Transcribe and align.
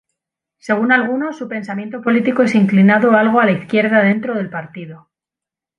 Según 0.57 0.91
algunos, 0.91 1.37
su 1.37 1.47
pensamiento 1.47 2.01
político 2.01 2.41
es 2.41 2.55
inclinado 2.55 3.11
algo 3.11 3.39
a 3.39 3.45
la 3.45 3.51
izquierda 3.51 3.99
dentro 3.99 4.33
del 4.33 4.49
partido. 4.49 5.11